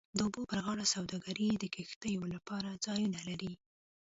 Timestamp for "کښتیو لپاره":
1.75-2.79